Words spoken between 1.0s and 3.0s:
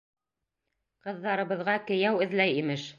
Ҡыҙҙарыбыҙға кейәү эҙләй, имеш!